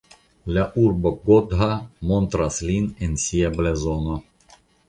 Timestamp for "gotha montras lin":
1.27-2.91